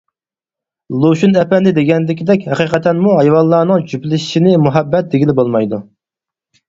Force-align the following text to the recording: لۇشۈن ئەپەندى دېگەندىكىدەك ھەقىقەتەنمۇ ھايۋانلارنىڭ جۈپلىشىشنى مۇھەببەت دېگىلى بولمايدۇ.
لۇشۈن 1.03 1.35
ئەپەندى 1.41 1.73
دېگەندىكىدەك 1.79 2.47
ھەقىقەتەنمۇ 2.53 3.13
ھايۋانلارنىڭ 3.19 3.85
جۈپلىشىشنى 3.93 4.55
مۇھەببەت 4.67 5.13
دېگىلى 5.13 5.37
بولمايدۇ. 5.43 5.85